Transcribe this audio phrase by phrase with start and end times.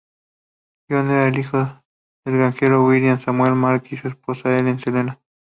[0.89, 1.59] John era el hijo
[2.25, 5.19] del granjero William Samuel Makin y su esposa Ellen Selena.